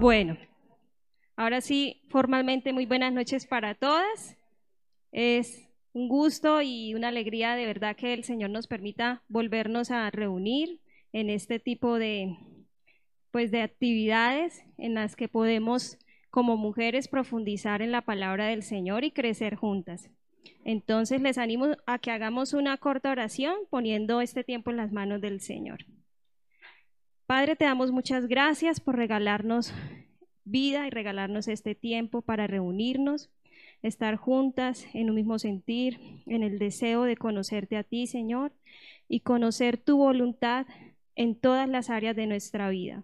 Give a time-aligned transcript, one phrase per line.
[0.00, 0.38] Bueno,
[1.36, 4.38] ahora sí, formalmente muy buenas noches para todas.
[5.12, 10.10] Es un gusto y una alegría de verdad que el Señor nos permita volvernos a
[10.10, 10.80] reunir
[11.12, 12.38] en este tipo de,
[13.32, 15.98] pues, de actividades en las que podemos
[16.38, 20.08] como mujeres profundizar en la palabra del Señor y crecer juntas.
[20.64, 25.20] Entonces les animo a que hagamos una corta oración poniendo este tiempo en las manos
[25.20, 25.84] del Señor.
[27.26, 29.74] Padre, te damos muchas gracias por regalarnos
[30.44, 33.30] vida y regalarnos este tiempo para reunirnos,
[33.82, 38.52] estar juntas en un mismo sentir, en el deseo de conocerte a ti, Señor,
[39.08, 40.68] y conocer tu voluntad
[41.16, 43.02] en todas las áreas de nuestra vida.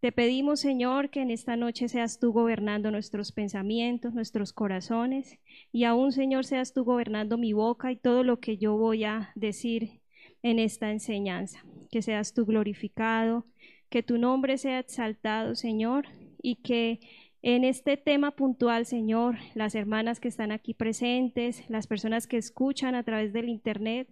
[0.00, 5.40] Te pedimos, Señor, que en esta noche seas tú gobernando nuestros pensamientos, nuestros corazones,
[5.72, 9.32] y aún, Señor, seas tú gobernando mi boca y todo lo que yo voy a
[9.34, 10.00] decir
[10.44, 11.64] en esta enseñanza.
[11.90, 13.44] Que seas tú glorificado,
[13.90, 16.06] que tu nombre sea exaltado, Señor,
[16.40, 17.00] y que
[17.42, 22.94] en este tema puntual, Señor, las hermanas que están aquí presentes, las personas que escuchan
[22.94, 24.08] a través del Internet,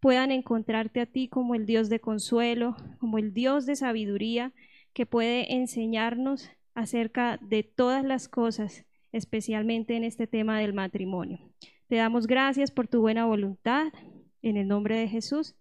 [0.00, 4.54] puedan encontrarte a ti como el Dios de consuelo, como el Dios de sabiduría,
[4.96, 11.38] que puede enseñarnos acerca de todas las cosas, especialmente en este tema del matrimonio.
[11.86, 13.92] Te damos gracias por tu buena voluntad.
[14.40, 15.54] En el nombre de Jesús.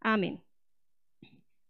[0.00, 0.40] Amén.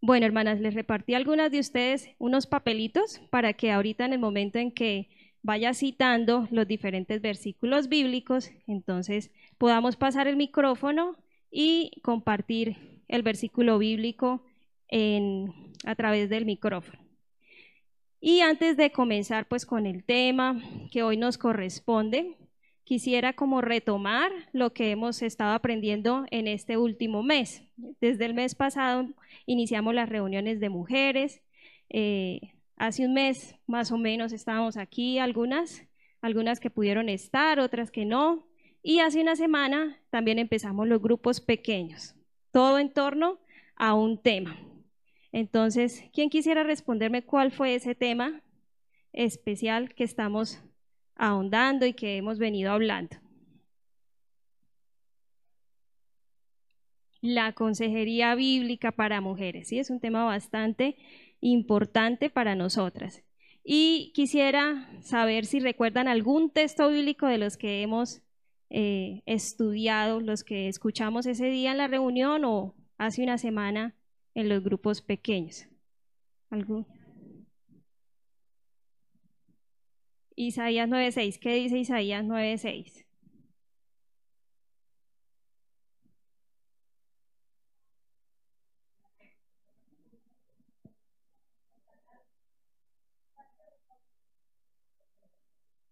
[0.00, 4.20] Bueno, hermanas, les repartí a algunas de ustedes unos papelitos para que ahorita en el
[4.20, 5.08] momento en que
[5.42, 11.16] vaya citando los diferentes versículos bíblicos, entonces podamos pasar el micrófono
[11.50, 14.44] y compartir el versículo bíblico
[15.84, 17.07] a través del micrófono.
[18.20, 22.36] Y antes de comenzar pues con el tema que hoy nos corresponde,
[22.82, 27.62] quisiera como retomar lo que hemos estado aprendiendo en este último mes.
[27.76, 29.06] Desde el mes pasado
[29.46, 31.42] iniciamos las reuniones de mujeres.
[31.90, 35.84] Eh, hace un mes más o menos estábamos aquí algunas,
[36.20, 38.48] algunas que pudieron estar, otras que no.
[38.82, 42.16] Y hace una semana también empezamos los grupos pequeños,
[42.50, 43.38] todo en torno
[43.76, 44.56] a un tema.
[45.32, 48.42] Entonces, ¿quién quisiera responderme cuál fue ese tema
[49.12, 50.62] especial que estamos
[51.16, 53.16] ahondando y que hemos venido hablando?
[57.20, 60.96] La consejería bíblica para mujeres, sí, es un tema bastante
[61.40, 63.24] importante para nosotras.
[63.64, 68.22] Y quisiera saber si recuerdan algún texto bíblico de los que hemos
[68.70, 73.97] eh, estudiado, los que escuchamos ese día en la reunión o hace una semana
[74.38, 75.66] en los grupos pequeños.
[76.50, 76.86] ¿Algo?
[80.36, 81.38] Isaías 9.6.
[81.40, 83.04] ¿Qué dice Isaías 9.6?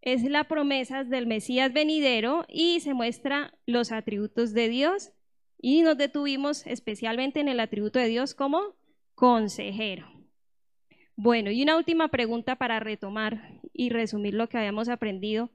[0.02, 5.10] es la promesa del Mesías venidero y se muestra los atributos de Dios
[5.58, 8.76] y nos detuvimos especialmente en el atributo de Dios como
[9.14, 10.06] consejero.
[11.16, 15.50] Bueno, y una última pregunta para retomar y resumir lo que habíamos aprendido.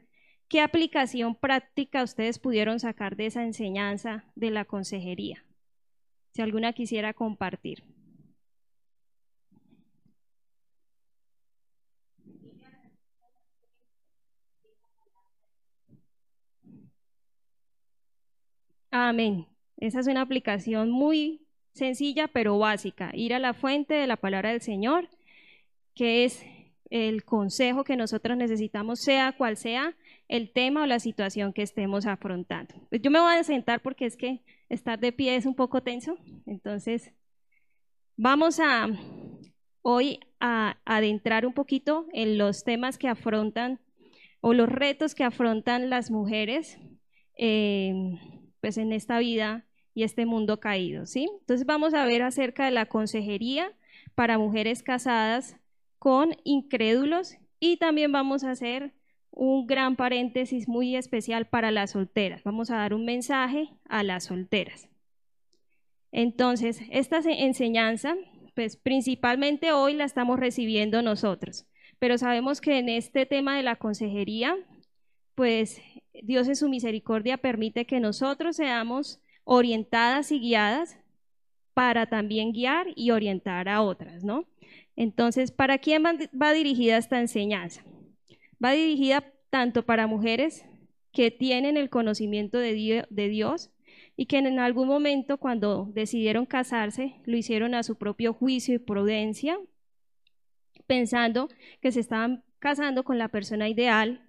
[0.48, 5.46] ¿Qué aplicación práctica ustedes pudieron sacar de esa enseñanza de la consejería?
[6.32, 7.84] Si alguna quisiera compartir.
[18.92, 19.51] Amén.
[19.82, 21.42] Esa es una aplicación muy
[21.74, 23.12] sencilla pero básica.
[23.14, 25.10] Ir a la fuente de la palabra del Señor,
[25.96, 26.46] que es
[26.92, 29.98] el consejo que nosotros necesitamos, sea cual sea
[30.28, 32.76] el tema o la situación que estemos afrontando.
[32.90, 35.82] Pues yo me voy a sentar porque es que estar de pie es un poco
[35.82, 36.16] tenso.
[36.46, 37.12] Entonces,
[38.16, 38.88] vamos a
[39.82, 43.80] hoy a adentrar un poquito en los temas que afrontan
[44.42, 46.78] o los retos que afrontan las mujeres
[47.36, 47.94] eh,
[48.60, 51.30] pues en esta vida y este mundo caído, ¿sí?
[51.42, 53.72] Entonces vamos a ver acerca de la consejería
[54.16, 55.58] para mujeres casadas
[56.00, 58.94] con incrédulos y también vamos a hacer
[59.32, 62.44] un gran paréntesis muy especial para las solteras.
[62.44, 64.90] Vamos a dar un mensaje a las solteras.
[66.12, 68.16] Entonces, esta enseñanza,
[68.56, 71.66] pues principalmente hoy la estamos recibiendo nosotros,
[72.00, 74.58] pero sabemos que en este tema de la consejería,
[75.36, 75.82] pues
[76.24, 79.22] Dios en su misericordia permite que nosotros seamos
[79.54, 80.98] orientadas y guiadas
[81.74, 84.48] para también guiar y orientar a otras, ¿no?
[84.96, 87.84] Entonces, ¿para quién va dirigida esta enseñanza?
[88.64, 90.66] Va dirigida tanto para mujeres
[91.12, 92.74] que tienen el conocimiento de,
[93.28, 93.72] Dios
[94.16, 98.80] y que en algún momento cuando decidieron casarse lo hicieron a su propio juicio y
[98.80, 99.60] prudencia,
[100.88, 101.50] pensando
[101.82, 104.26] que se estaban casando con la persona ideal,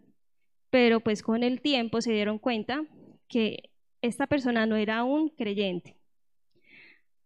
[0.71, 2.85] pero pues con el tiempo se dieron cuenta
[3.29, 3.72] que
[4.03, 5.97] esta persona no era un creyente.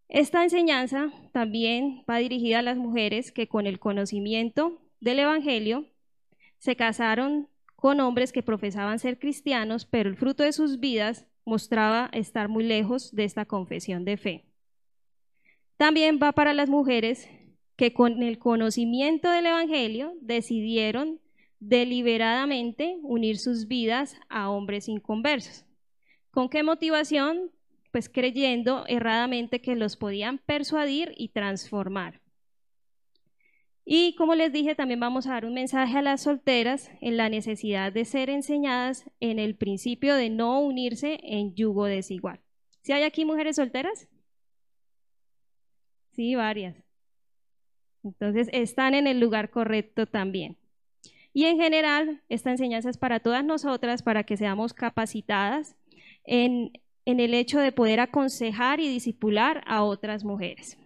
[0.09, 5.87] Esta enseñanza también va dirigida a las mujeres que con el conocimiento del Evangelio
[6.59, 12.09] se casaron con hombres que profesaban ser cristianos, pero el fruto de sus vidas mostraba
[12.13, 14.45] estar muy lejos de esta confesión de fe.
[15.77, 17.29] También va para las mujeres
[17.77, 21.21] que con el conocimiento del Evangelio decidieron
[21.61, 25.66] deliberadamente unir sus vidas a hombres inconversos.
[26.37, 27.51] ¿Con qué motivación?
[27.93, 32.21] Pues creyendo erradamente que los podían persuadir y transformar.
[33.87, 37.31] Y como les dije, también vamos a dar un mensaje a las solteras en la
[37.31, 42.43] necesidad de ser enseñadas en el principio de no unirse en yugo desigual.
[42.83, 44.07] ¿Si hay aquí mujeres solteras?
[46.13, 46.77] Sí, varias.
[48.05, 50.59] Entonces, están en el lugar correcto también.
[51.33, 55.77] Y en general, esta enseñanza es para todas nosotras, para que seamos capacitadas
[56.27, 56.73] en,
[57.05, 60.79] el hecho de poder aconsejar y disipular a otras mujeres.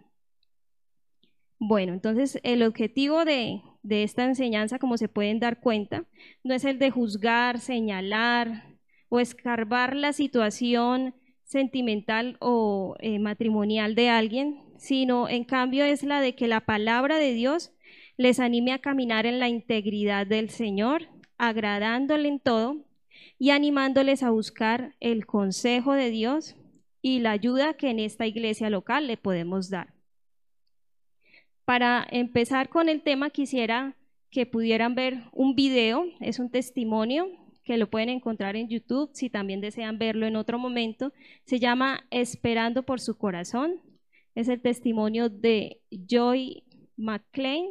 [1.58, 6.04] Bueno, entonces el objetivo de, de, esta enseñanza, como se pueden dar cuenta,
[6.42, 8.76] no es el de juzgar, señalar
[9.08, 11.14] o escarbar la situación
[11.44, 17.16] sentimental o eh, matrimonial de alguien, sino en cambio es la de que la palabra
[17.16, 17.72] de Dios
[18.16, 21.08] les anime a caminar en la integridad del Señor,
[21.38, 22.84] agradándole en todo
[23.40, 26.56] y animándoles a buscar el consejo de Dios
[27.00, 29.94] y la ayuda que en esta iglesia local le podemos dar.
[31.64, 33.96] Para empezar con el tema, quisiera
[34.31, 37.28] que pudieran ver un video, es un testimonio
[37.64, 41.14] que lo pueden encontrar en YouTube si también desean verlo en otro momento.
[41.46, 43.81] Se llama Esperando por su corazón.
[44.34, 46.64] Es el testimonio de Joy
[46.98, 47.64] McLean.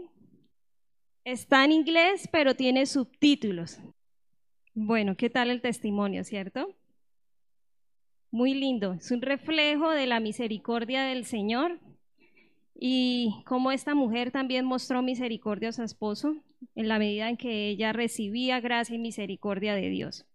[1.25, 3.79] Está en inglés, pero tiene subtítulos.
[4.81, 6.73] Bueno, ¿qué tal el testimonio, cierto?
[8.31, 11.81] Muy lindo, es un reflejo de la misericordia del Señor
[12.73, 16.37] y cómo esta mujer también mostró misericordia a su esposo
[16.75, 20.25] en la medida en que ella recibía gracia y misericordia de Dios.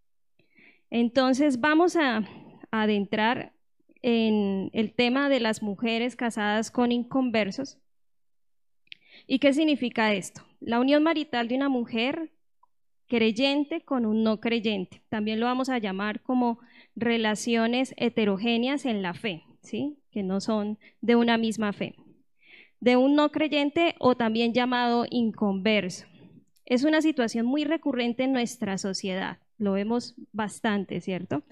[0.91, 2.23] Entonces vamos a,
[2.69, 3.51] adentrar
[4.03, 7.79] en el tema de las mujeres casadas con inconversos.
[9.25, 10.43] ¿Y qué significa esto?
[10.59, 12.34] La unión marital de una mujer
[13.07, 15.01] creyente con un no creyente.
[15.09, 16.59] También lo vamos a llamar como
[16.95, 19.97] relaciones heterogéneas en la fe, ¿sí?
[20.11, 21.95] que no son de una misma fe.
[22.79, 26.05] De un no creyente o también llamado inconverso.
[26.65, 31.43] Es una situación muy recurrente en nuestra sociedad, lo vemos bastante, ¿cierto?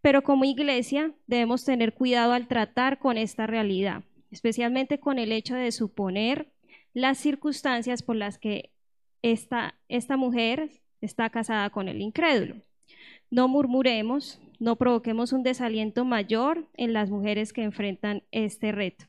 [0.00, 5.54] Pero como iglesia debemos tener cuidado al tratar con esta realidad, especialmente con el hecho
[5.54, 6.52] de suponer
[6.92, 8.70] las circunstancias por las que
[9.22, 10.70] esta, esta mujer
[11.00, 12.56] está casada con el incrédulo.
[13.30, 19.06] No murmuremos, no provoquemos un desaliento mayor en las mujeres que enfrentan este reto.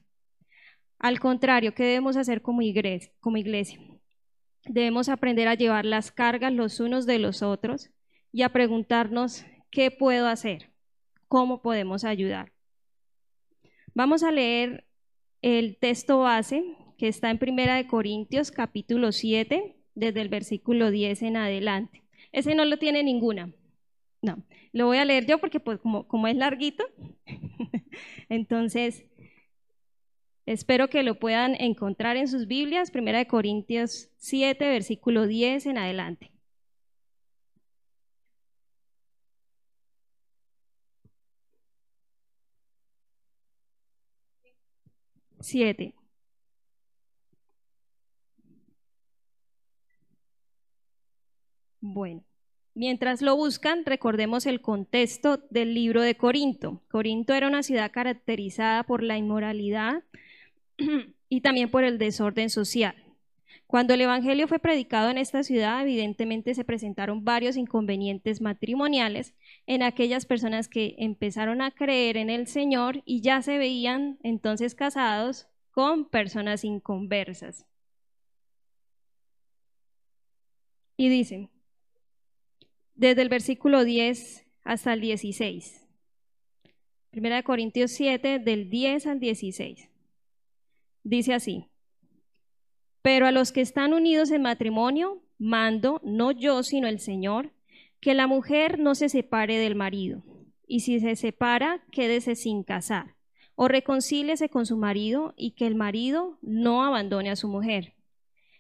[1.00, 3.80] Al contrario, ¿qué debemos hacer como iglesia?
[4.66, 7.90] Debemos aprender a llevar las cargas los unos de los otros
[8.32, 10.72] y a preguntarnos, ¿qué puedo hacer?
[11.28, 12.52] ¿Cómo podemos ayudar?
[13.94, 14.86] Vamos a leer
[15.42, 16.64] el texto base
[16.98, 22.04] que está en Primera de Corintios capítulo 7, desde el versículo 10 en adelante.
[22.32, 23.54] Ese no lo tiene ninguna.
[24.22, 26.84] No, lo voy a leer yo porque pues, como, es larguito,
[28.30, 29.06] entonces
[30.46, 35.78] espero que lo puedan encontrar en sus Biblias, Primera de Corintios 7, versículo 10 en
[35.78, 36.32] adelante.
[45.42, 45.94] Siete.
[51.92, 52.24] Bueno,
[52.76, 56.84] mientras lo buscan, recordemos el contexto del libro de Corinto.
[56.88, 60.04] Corinto era una ciudad caracterizada por la inmoralidad
[61.30, 62.94] y también por el desorden social.
[63.66, 69.34] Cuando el Evangelio fue predicado en esta ciudad, evidentemente se presentaron varios inconvenientes matrimoniales
[69.66, 74.76] en aquellas personas que empezaron a creer en el Señor y ya se veían entonces
[74.76, 77.66] casados con personas inconversas.
[80.98, 81.50] Y dicen,
[83.00, 85.88] desde el versículo 10 hasta el 16.
[87.12, 89.90] Primera de Corintios 7, del 10 al 16.
[91.04, 91.70] Dice así,
[93.02, 97.54] pero a los que están unidos en matrimonio, mando, no yo, sino el Señor,
[98.02, 100.22] que la mujer no se separe del marido,
[100.68, 103.16] y si se separa, quédese sin casar,
[103.56, 107.94] o reconcíliese con su marido, y que el marido no abandone a su mujer.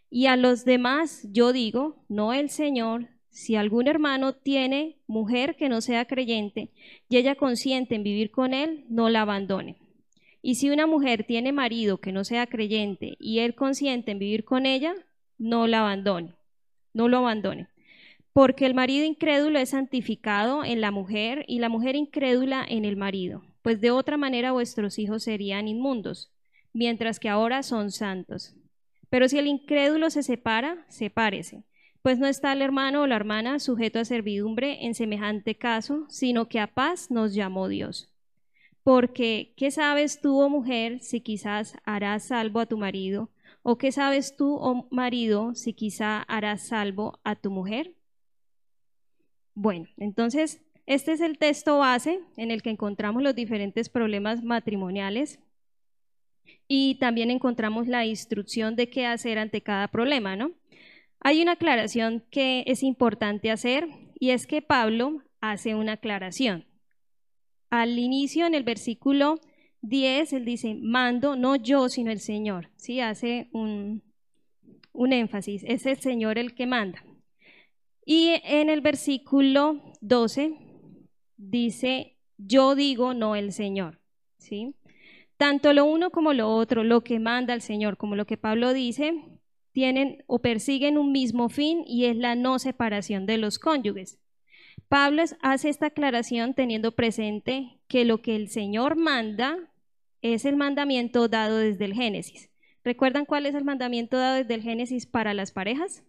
[0.09, 5.69] Y a los demás yo digo, no el Señor, si algún hermano tiene mujer que
[5.69, 6.71] no sea creyente
[7.07, 9.77] y ella consiente en vivir con él, no la abandone.
[10.41, 14.43] Y si una mujer tiene marido que no sea creyente y él consiente en vivir
[14.43, 14.93] con ella,
[15.37, 16.33] no la abandone,
[16.93, 17.69] no lo abandone.
[18.33, 22.97] Porque el marido incrédulo es santificado en la mujer y la mujer incrédula en el
[22.97, 26.29] marido, pues de otra manera vuestros hijos serían inmundos,
[26.73, 28.53] mientras que ahora son santos.
[29.09, 31.63] Pero si el incrédulo se separa, sepárese
[32.01, 36.47] pues no está el hermano o la hermana sujeto a servidumbre en semejante caso, sino
[36.47, 38.09] que a paz nos llamó Dios.
[38.83, 43.29] Porque, ¿qué sabes tú, oh mujer, si quizás harás salvo a tu marido?
[43.61, 47.93] ¿O qué sabes tú, oh marido, si quizá harás salvo a tu mujer?
[49.53, 55.39] Bueno, entonces, este es el texto base en el que encontramos los diferentes problemas matrimoniales
[56.67, 60.51] y también encontramos la instrucción de qué hacer ante cada problema, ¿no?
[61.21, 63.87] Hay una aclaración que es importante hacer
[64.19, 66.65] y es que Pablo hace una aclaración.
[67.69, 69.39] Al inicio, en el versículo
[69.81, 72.69] 10, él dice, mando no yo, sino el Señor.
[72.77, 74.01] Sí, hace un,
[74.91, 77.03] un énfasis, es el Señor el que manda.
[78.05, 80.57] Y en el versículo 12
[81.37, 83.99] dice, yo digo, no el Señor.
[84.37, 84.73] ¿Sí?
[85.37, 88.73] Tanto lo uno como lo otro, lo que manda el Señor, como lo que Pablo
[88.73, 89.38] dice,
[89.71, 94.19] tienen o persiguen un mismo fin y es la no separación de los cónyuges.
[94.87, 99.57] Pablo hace esta aclaración teniendo presente que lo que el Señor manda
[100.21, 102.49] es el mandamiento dado desde el Génesis.
[102.83, 106.03] ¿Recuerdan cuál es el mandamiento dado desde el Génesis para las parejas?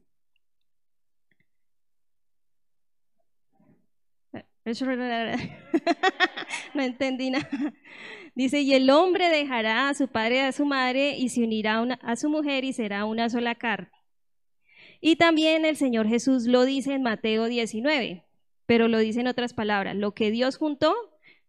[6.74, 7.48] no entendí nada.
[8.40, 11.82] Dice, y el hombre dejará a su padre y a su madre y se unirá
[12.00, 13.90] a su mujer y será una sola carne.
[14.98, 18.24] Y también el Señor Jesús lo dice en Mateo 19,
[18.64, 20.94] pero lo dice en otras palabras, lo que Dios juntó,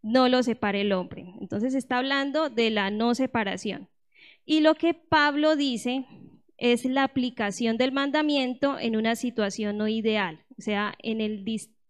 [0.02, 1.32] no lo separe el hombre.
[1.40, 3.88] Entonces está hablando de la no separación.
[4.44, 6.04] Y lo que Pablo dice
[6.58, 11.42] es la aplicación del mandamiento en una situación no ideal, o sea, en, el,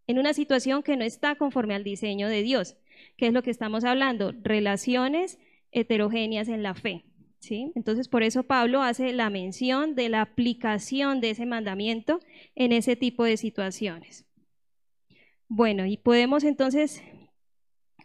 [0.07, 2.77] en una situación que no está conforme al diseño de Dios.
[3.17, 4.33] ¿Qué es lo que estamos hablando?
[4.43, 5.39] Relaciones
[5.71, 7.05] heterogéneas en la fe.
[7.39, 7.73] ¿sí?
[7.75, 12.21] Entonces, por eso Pablo hace la mención de la aplicación de ese mandamiento
[12.55, 14.27] en ese tipo de situaciones.
[15.49, 17.03] Bueno, y podemos entonces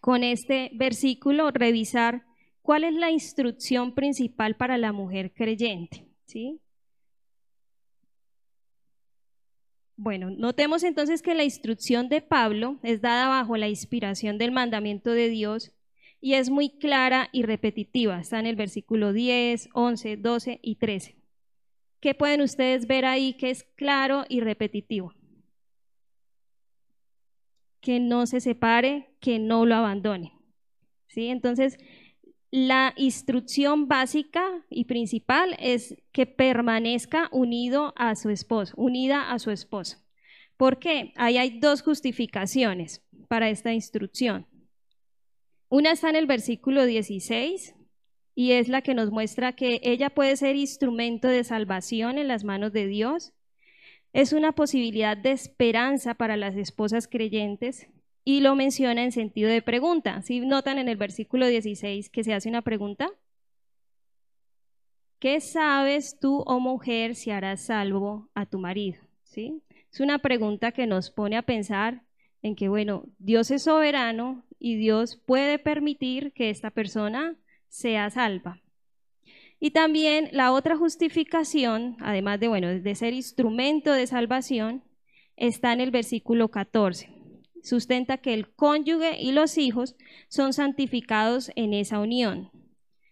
[0.01, 2.25] con este versículo revisar
[2.61, 6.05] cuál es la instrucción principal para la mujer creyente.
[6.25, 6.59] ¿sí?
[9.99, 15.11] Bueno, notemos entonces que la instrucción de Pablo es dada bajo la inspiración del mandamiento
[15.11, 15.71] de Dios
[16.21, 18.19] y es muy clara y repetitiva.
[18.19, 21.15] Está en el versículo 10, 11, 12 y 13.
[21.99, 25.15] ¿Qué pueden ustedes ver ahí que es claro y repetitivo?
[27.81, 30.33] Que no se separe, que no lo abandone.
[31.07, 31.29] ¿Sí?
[31.29, 31.77] Entonces,
[32.51, 39.51] la instrucción básica y principal es que permanezca unido a su esposo, unida a su
[39.51, 39.97] esposo.
[40.55, 41.13] ¿Por qué?
[41.15, 44.47] Ahí hay dos justificaciones para esta instrucción.
[45.69, 47.75] Una está en el versículo 16
[48.33, 52.45] y es la que nos muestra que ella puede ser instrumento de salvación en las
[52.45, 53.33] manos de Dios.
[54.13, 57.87] Es una posibilidad de esperanza para las esposas creyentes
[58.27, 60.21] y lo menciona en sentido de pregunta.
[60.21, 63.09] Si notan en el versículo 16 que se hace una pregunta?
[65.17, 68.99] ¿Qué sabes tú, oh mujer, si harás salvo a tu marido?
[69.23, 69.63] ¿Sí?
[69.89, 72.03] Es una pregunta que nos pone a pensar
[72.41, 77.37] en que, bueno, Dios es soberano y Dios puede permitir que esta persona
[77.69, 78.59] sea salva.
[79.57, 84.83] Y también la otra justificación, además de, bueno, de ser instrumento de salvación,
[85.37, 87.16] está en el versículo 14
[87.63, 89.95] sustenta que el cónyuge y los hijos
[90.27, 92.51] son santificados en esa unión.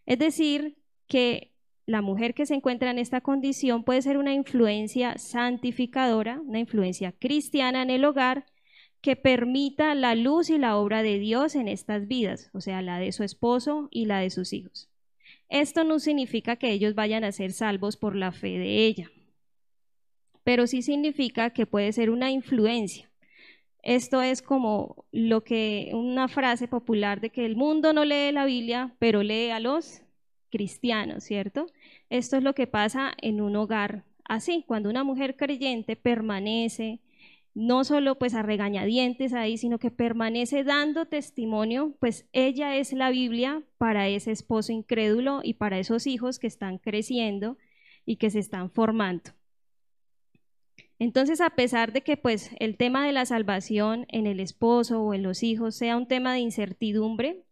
[0.06, 1.54] Es decir, que
[1.86, 7.12] la mujer que se encuentra en esta condición puede ser una influencia santificadora, una influencia
[7.12, 8.46] cristiana en el hogar
[9.02, 12.98] que permita la luz y la obra de Dios en estas vidas, o sea, la
[12.98, 14.90] de su esposo y la de sus hijos.
[15.48, 19.12] Esto no significa que ellos vayan a ser salvos por la fe de ella,
[20.44, 23.12] pero sí significa que puede ser una influencia
[23.86, 28.46] esto es como lo que una frase popular de que el mundo no lee la
[28.46, 30.02] Biblia, pero lee a los
[30.50, 31.68] cristianos, ¿cierto?
[32.10, 37.00] Esto es lo que pasa en un hogar así, cuando una mujer creyente permanece
[37.54, 43.12] no solo pues a regañadientes ahí, sino que permanece dando testimonio, pues ella es la
[43.12, 47.58] Biblia para ese esposo incrédulo y para esos hijos que están creciendo
[48.06, 49.35] y que se están formando.
[51.00, 55.14] Entonces, a pesar de que pues el tema de la salvación en el esposo o
[55.14, 57.44] en los hijos sea un tema de incertidumbre,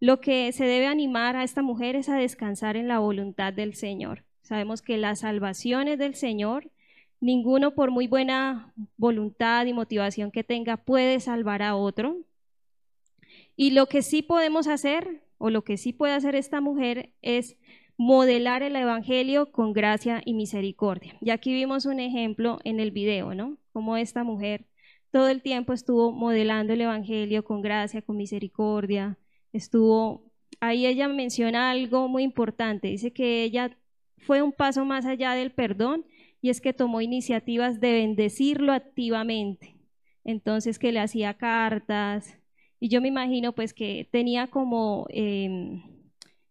[0.00, 3.74] lo que se debe animar a esta mujer es a descansar en la voluntad del
[3.74, 4.24] Señor.
[4.42, 6.70] Sabemos que la salvación es del Señor
[7.20, 12.18] Ninguno, por muy buena voluntad y motivación que tenga, puede salvar a otro.
[13.56, 17.56] Y lo que sí podemos hacer, o lo que sí puede hacer esta mujer, es
[17.96, 21.16] modelar el Evangelio con gracia y misericordia.
[21.20, 23.58] Y aquí vimos un ejemplo en el video, ¿no?
[23.72, 24.66] Como esta mujer
[25.10, 29.18] todo el tiempo estuvo modelando el Evangelio con gracia, con misericordia,
[29.52, 30.30] estuvo,
[30.60, 33.78] ahí ella menciona algo muy importante, dice que ella
[34.18, 36.04] fue un paso más allá del perdón
[36.40, 39.76] y es que tomó iniciativas de bendecirlo activamente.
[40.24, 42.38] Entonces que le hacía cartas
[42.80, 45.82] y yo me imagino pues que tenía como em,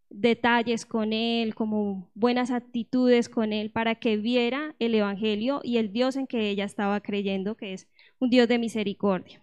[0.10, 5.92] detalles con él, como buenas actitudes con él para que viera el Evangelio y el
[5.92, 7.88] Dios en que ella estaba creyendo, que es
[8.20, 9.42] un Dios de misericordia.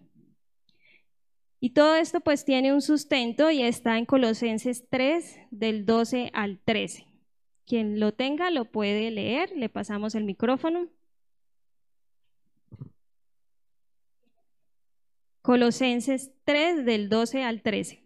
[1.61, 6.59] Y todo esto pues tiene un sustento y está en Colosenses 3 del 12 al
[6.63, 7.07] 13.
[7.67, 9.51] Quien lo tenga lo puede leer.
[9.57, 10.89] Le pasamos el micrófono.
[15.45, 18.03] Colosenses 3 del 12 al 13.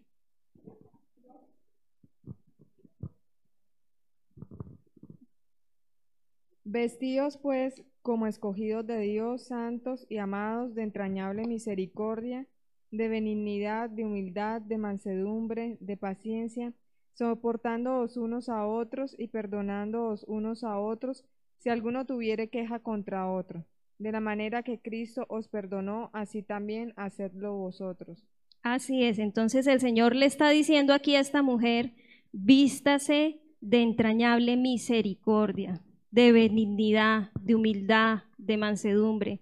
[6.65, 12.45] Vestidos pues como escogidos de Dios, santos y amados de entrañable misericordia,
[12.91, 16.73] de benignidad, de humildad, de mansedumbre, de paciencia,
[17.13, 21.23] soportándoos unos a otros y perdonándoos unos a otros,
[21.59, 23.63] si alguno tuviere queja contra otro.
[23.99, 28.25] De la manera que Cristo os perdonó, así también hacedlo vosotros.
[28.63, 31.91] Así es, entonces el Señor le está diciendo aquí a esta mujer,
[32.31, 35.81] vístase de entrañable misericordia,
[36.11, 39.41] de benignidad, de humildad, de mansedumbre.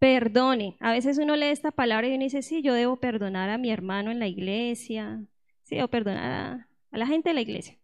[0.00, 0.76] Perdone.
[0.80, 3.70] A veces uno lee esta palabra y uno dice, sí, yo debo perdonar a mi
[3.70, 5.24] hermano en la iglesia,
[5.62, 7.78] sí, o perdonar a, a la gente de la iglesia.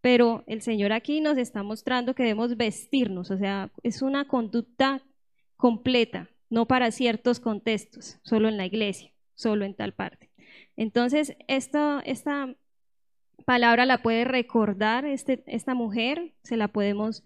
[0.00, 5.02] Pero el Señor aquí nos está mostrando que debemos vestirnos, o sea, es una conducta
[5.56, 10.30] completa, no para ciertos contextos, solo en la iglesia, solo en tal parte.
[10.76, 12.54] Entonces, esta, esta
[13.44, 17.22] palabra la puede recordar este, esta mujer, se la podemos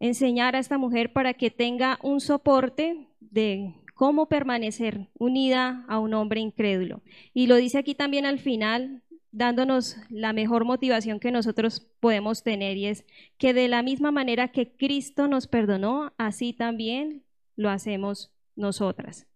[0.00, 6.14] enseñar a esta mujer para que tenga un soporte de cómo permanecer unida a un
[6.14, 7.02] hombre incrédulo.
[7.32, 12.76] Y lo dice aquí también al final dándonos la mejor motivación que nosotros podemos tener
[12.76, 13.04] y es
[13.38, 17.22] que de la misma manera que Cristo nos perdonó, así también
[17.56, 19.26] lo hacemos nosotras.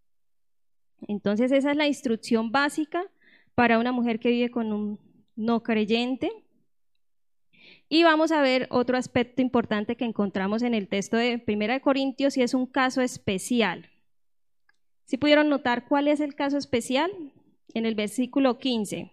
[1.08, 3.04] Entonces esa es la instrucción básica
[3.54, 4.98] para una mujer que vive con un
[5.34, 6.30] no creyente.
[7.88, 12.36] Y vamos a ver otro aspecto importante que encontramos en el texto de 1 Corintios
[12.36, 13.90] y es un caso especial.
[15.04, 17.10] Si pudieron notar cuál es el caso especial?
[17.74, 19.12] En el versículo 15.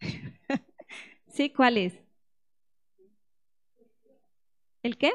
[1.28, 1.50] ¿Sí?
[1.50, 2.05] ¿Cuál es?
[4.86, 5.10] ¿El qué?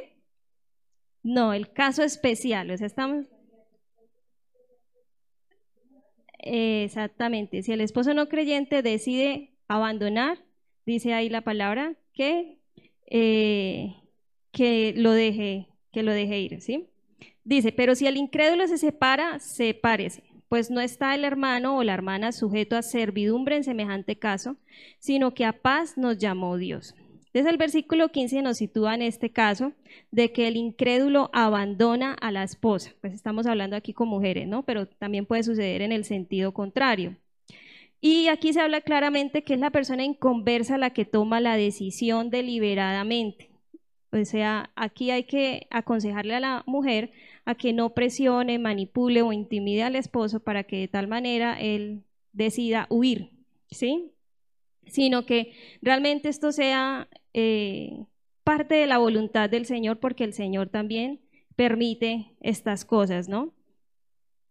[1.24, 2.72] No, el caso especial.
[2.72, 3.26] O sea, estamos.
[6.40, 7.64] Exactamente.
[7.64, 10.40] Si el esposo no creyente decide abandonar,
[10.86, 12.58] dice ahí la palabra que,
[13.08, 13.96] eh,
[14.52, 16.90] que lo deje, que lo deje ir, ¿sí?
[17.46, 21.94] Dice, pero si el incrédulo se separa, sepárese pues no está el hermano o la
[21.94, 24.58] hermana sujeto a servidumbre en semejante caso,
[25.00, 26.94] sino que a paz nos llamó Dios.
[27.34, 29.72] Desde el versículo 15 nos sitúa en este caso
[30.12, 32.94] de que el incrédulo abandona a la esposa.
[33.00, 34.64] Pues estamos hablando aquí con mujeres, ¿no?
[34.64, 37.16] Pero también puede suceder en el sentido contrario.
[38.02, 42.32] Y aquí se habla claramente que es la persona inconversa la que toma la decisión
[42.32, 43.50] deliberadamente.
[44.12, 47.12] O sea, aquí hay que aconsejarle a la mujer
[47.46, 52.04] a que no presione, manipule o intimide al esposo para que de tal manera él
[52.34, 53.30] decida huir,
[53.70, 54.12] ¿sí?
[54.92, 58.06] Sino que realmente esto sea eh,
[58.44, 61.22] parte de la voluntad del Señor porque el Señor también
[61.56, 63.54] permite estas cosas, ¿no?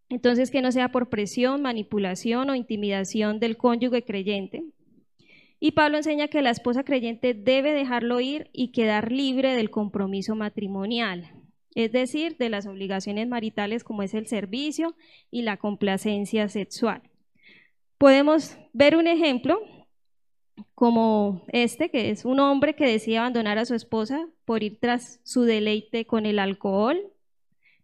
[0.09, 4.65] Entonces que no sea por presión, manipulación o intimidación del cónyuge creyente.
[5.59, 10.35] Y Pablo enseña que la esposa creyente debe dejarlo ir y quedar libre del compromiso
[10.35, 11.31] matrimonial
[11.75, 14.95] es decir, de las obligaciones maritales como es el servicio
[15.29, 17.01] y la complacencia sexual.
[17.97, 19.61] Podemos ver un ejemplo
[20.75, 25.19] como este, que es un hombre que decide abandonar a su esposa por ir tras
[25.23, 26.99] su deleite con el alcohol,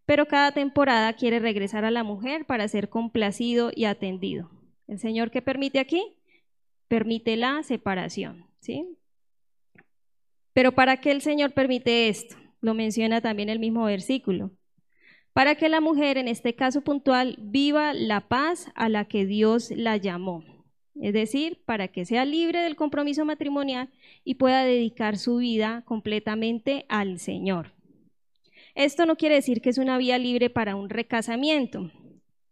[0.05, 4.49] pero cada temporada quiere regresar a la mujer para ser complacido y atendido.
[4.87, 6.01] El Señor que permite aquí,
[6.87, 8.97] permite la separación, ¿sí?
[10.53, 12.35] Pero ¿para qué el Señor permite esto?
[12.61, 14.51] Lo menciona también el mismo versículo.
[15.33, 19.69] Para que la mujer, en este caso puntual, viva la paz a la que Dios
[19.69, 20.56] la llamó.
[21.01, 23.89] Es decir, para que sea libre del compromiso matrimonial
[24.23, 27.73] y pueda dedicar su vida completamente al Señor.
[28.73, 31.91] Esto no quiere decir que es una vía libre para un recasamiento.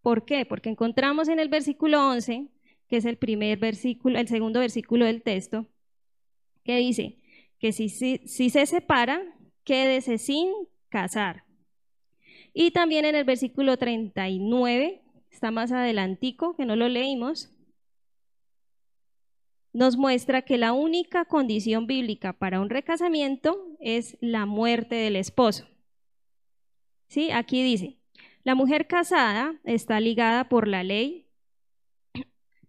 [0.01, 0.45] ¿Por qué?
[0.45, 2.47] Porque encontramos en el versículo 11,
[2.87, 5.67] que es el primer versículo, el segundo versículo del texto,
[6.63, 7.17] que dice
[7.59, 9.21] que si, si se separa,
[9.63, 10.51] quédese sin
[10.89, 11.43] casar.
[12.53, 17.54] Y también en el versículo 39, está más adelantico, que no lo leímos,
[19.75, 25.67] nos muestra que la única condición bíblica para un recasamiento es la muerte del esposo.
[27.09, 27.29] ¿Sí?
[27.31, 27.97] Aquí dice,
[28.45, 31.27] la mujer casada está ligada por la ley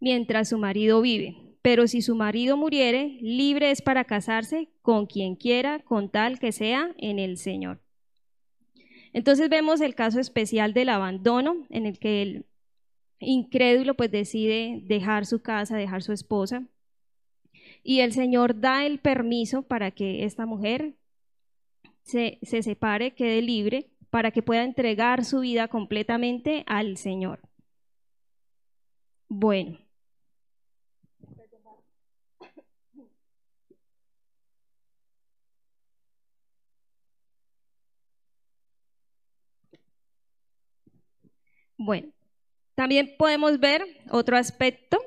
[0.00, 5.36] mientras su marido vive, pero si su marido muriere, libre es para casarse con quien
[5.36, 7.80] quiera, con tal que sea en el Señor.
[9.12, 12.46] Entonces vemos el caso especial del abandono, en el que el
[13.20, 16.66] incrédulo pues decide dejar su casa, dejar su esposa,
[17.86, 20.96] y el Señor da el permiso para que esta mujer
[22.02, 27.40] se, se separe, quede libre, para que pueda entregar su vida completamente al Señor.
[29.28, 29.78] Bueno.
[41.78, 42.12] Bueno,
[42.74, 44.98] también podemos ver otro aspecto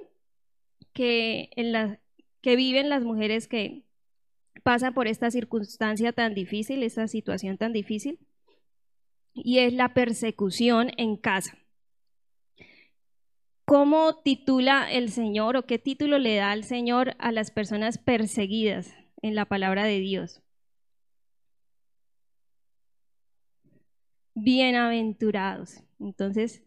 [0.94, 2.00] que, en la,
[2.42, 3.84] que viven las mujeres que
[4.64, 8.20] pasan por esta circunstancia tan difícil, esta situación tan difícil,
[9.34, 11.58] y es la persecución en casa.
[13.66, 18.96] ¿Cómo titula el Señor o qué título le da el Señor a las personas perseguidas
[19.22, 20.42] en la palabra de Dios?
[24.34, 25.84] Bienaventurados.
[26.00, 26.64] Entonces,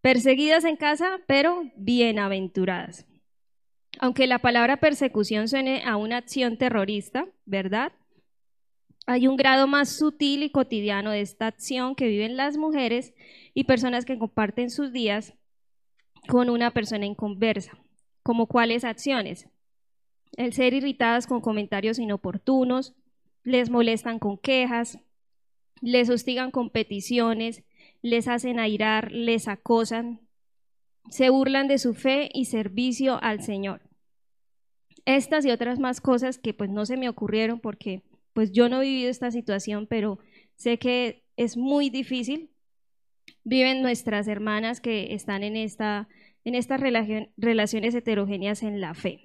[0.00, 3.06] perseguidas en casa, pero bienaventuradas.
[3.98, 7.92] Aunque la palabra persecución suene a una acción terrorista, ¿verdad?
[9.06, 13.14] Hay un grado más sutil y cotidiano de esta acción que viven las mujeres
[13.54, 15.34] y personas que comparten sus días
[16.28, 17.78] con una persona en conversa.
[18.22, 19.48] ¿Como cuáles acciones?
[20.36, 22.94] El ser irritadas con comentarios inoportunos,
[23.42, 25.00] les molestan con quejas,
[25.80, 27.64] les hostigan con peticiones,
[28.02, 30.20] les hacen airar, les acosan,
[31.10, 33.82] se burlan de su fe y servicio al Señor.
[35.04, 38.80] Estas y otras más cosas que pues no se me ocurrieron porque pues yo no
[38.80, 40.18] he vivido esta situación, pero
[40.54, 42.50] sé que es muy difícil.
[43.42, 46.08] Viven nuestras hermanas que están en, esta,
[46.44, 49.24] en estas relaciones heterogéneas en la fe.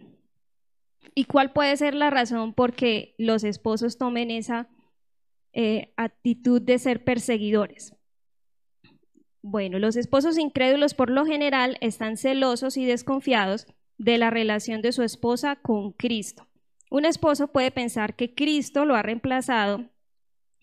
[1.13, 4.69] ¿Y cuál puede ser la razón por que los esposos tomen esa
[5.53, 7.95] eh, actitud de ser perseguidores?
[9.47, 13.67] Bueno, los esposos incrédulos por lo general están celosos y desconfiados
[13.99, 16.47] de la relación de su esposa con Cristo.
[16.89, 19.85] Un esposo puede pensar que Cristo lo ha reemplazado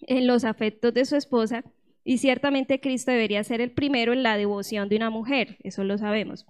[0.00, 1.62] en los afectos de su esposa
[2.02, 5.96] y ciertamente Cristo debería ser el primero en la devoción de una mujer, eso lo
[5.96, 6.44] sabemos.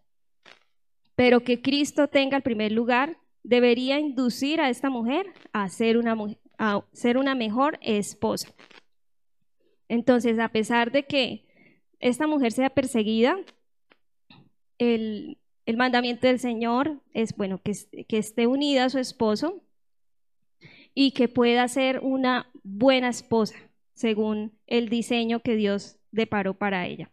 [1.14, 6.16] Pero que Cristo tenga el primer lugar debería inducir a esta mujer a ser una,
[6.56, 8.48] a ser una mejor esposa.
[9.86, 11.51] Entonces, a pesar de que
[12.02, 13.38] esta mujer sea perseguida,
[14.78, 15.38] el,
[15.76, 17.72] mandamiento del Señor es, bueno, que,
[18.06, 19.62] que esté unida a su esposo
[20.94, 23.56] y que pueda ser una buena esposa,
[23.94, 27.10] según el diseño que Dios deparó para ella.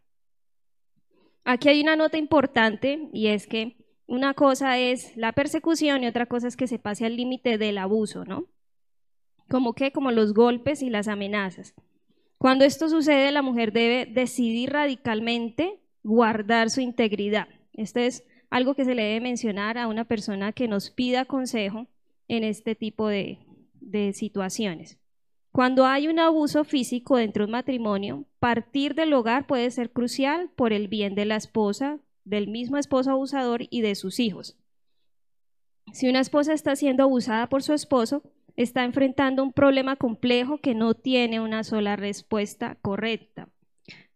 [1.45, 6.25] Aquí hay una nota importante y es que una cosa es la persecución y otra
[6.25, 8.47] cosa es que se pase al límite del abuso, ¿no?
[9.49, 11.75] Como que, como los golpes y las amenazas.
[12.39, 17.49] Cuando esto sucede, la mujer debe decidir radicalmente guardar su integridad.
[17.73, 21.87] Esto es algo que se le debe mencionar a una persona que nos pida consejo
[22.29, 23.39] en este tipo de,
[24.13, 24.99] situaciones.
[25.51, 30.49] Cuando hay un abuso físico dentro de un matrimonio, partir del hogar puede ser crucial
[30.55, 34.57] por el bien de la esposa, del mismo esposo abusador y de sus hijos.
[35.91, 38.23] Si una esposa está siendo abusada por su esposo,
[38.63, 43.47] está enfrentando un problema complejo que no tiene una sola respuesta correcta.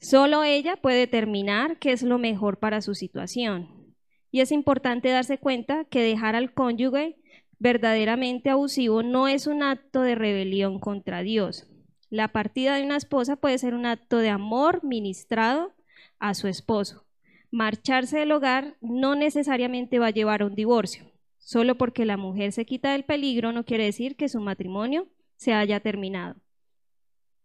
[0.01, 3.95] Solo ella puede determinar qué es lo mejor para su situación.
[4.31, 7.15] Y es importante darse cuenta que dejar al cónyuge
[7.57, 11.69] verdaderamente abusivo no es un acto de rebelión contra Dios.
[12.09, 15.71] La partida de una esposa puede ser un acto de amor ministrado
[16.19, 17.05] a su esposo.
[17.49, 21.12] Marcharse del hogar no necesariamente va a llevar a un divorcio.
[21.43, 25.53] Solo porque la mujer se quita del peligro no quiere decir que su matrimonio se
[25.53, 26.35] haya terminado.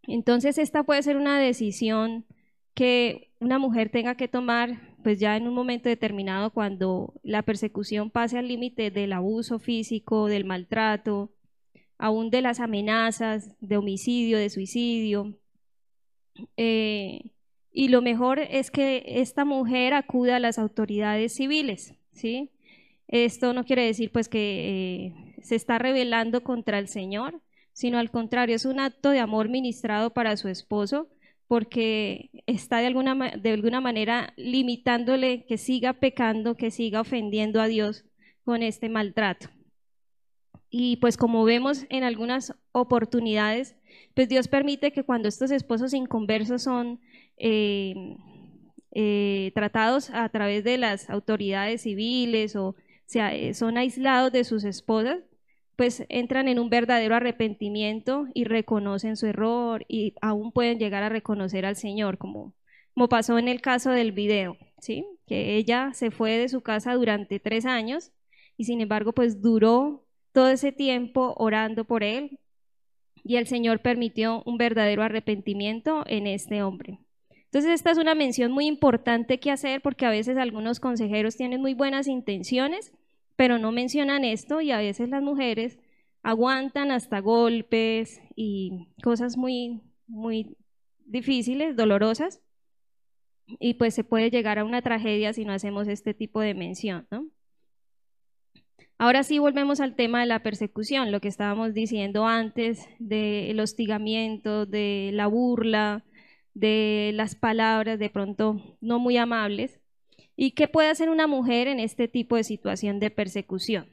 [0.04, 2.24] Entonces, esta puede ser una decisión
[2.74, 8.10] que una mujer tenga que tomar, pues ya en un momento determinado, cuando la persecución
[8.10, 11.32] pase al límite del abuso físico, del maltrato,
[11.98, 15.36] aún de las amenazas de homicidio, de suicidio.
[16.56, 17.32] Eh,
[17.72, 22.52] y lo mejor es que esta mujer acuda a las autoridades civiles, ¿sí?
[23.08, 27.40] Esto no quiere decir pues que eh, se está rebelando contra el Señor,
[27.72, 31.08] sino al contrario, es un acto de amor ministrado para su esposo,
[31.46, 37.66] porque está de alguna, de alguna manera limitándole que siga pecando, que siga ofendiendo a
[37.66, 38.04] Dios
[38.44, 39.48] con este maltrato.
[40.70, 43.76] Y pues como vemos en algunas oportunidades,
[44.14, 47.00] pues Dios permite que cuando estos esposos inconversos son
[47.38, 47.94] eh,
[48.92, 52.74] eh, tratados a través de las autoridades civiles o
[53.10, 55.18] sea, eh, son aislados de sus esposas,
[55.76, 61.08] pues entran en un verdadero arrepentimiento y reconocen su error y aún pueden llegar a
[61.08, 62.54] reconocer al Señor, como,
[62.94, 65.06] como pasó en el caso del video, ¿sí?
[65.26, 68.12] que ella se fue de su casa durante tres años
[68.56, 72.40] y sin embargo pues duró todo ese tiempo orando por él
[73.24, 77.00] y el Señor permitió un verdadero arrepentimiento en este hombre.
[77.48, 81.62] Entonces esta es una mención muy importante que hacer porque a veces algunos consejeros tienen
[81.62, 82.92] muy buenas intenciones,
[83.36, 85.78] pero no mencionan esto y a veces las mujeres
[86.22, 90.56] aguantan hasta golpes y cosas muy, muy
[91.06, 92.42] difíciles, dolorosas,
[93.58, 97.06] y pues se puede llegar a una tragedia si no hacemos este tipo de mención.
[98.98, 104.66] Ahora sí volvemos al tema de la persecución, lo que estábamos diciendo antes del hostigamiento,
[104.66, 106.04] de la burla,
[106.58, 109.80] de las palabras de pronto no muy amables.
[110.34, 113.88] ¿Y qué puede hacer una mujer en este tipo de situación de persecución?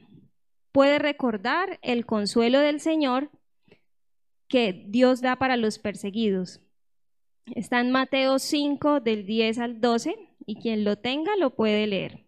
[0.72, 3.30] Puede recordar el consuelo del Señor
[4.48, 6.60] que Dios da para los perseguidos.
[7.54, 12.25] Está en Mateo 5 del 10 al 12 y quien lo tenga lo puede leer.